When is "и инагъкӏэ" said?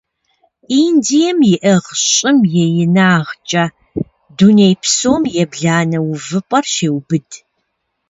2.63-3.65